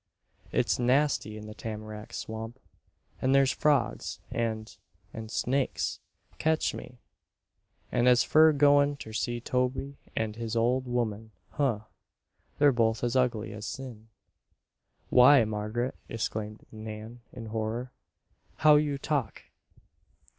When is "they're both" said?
12.57-13.03